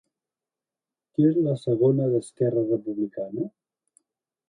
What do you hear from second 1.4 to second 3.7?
la segona d'Esquerra Republicana?